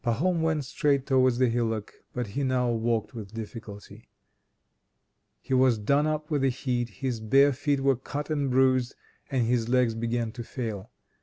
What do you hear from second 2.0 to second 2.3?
but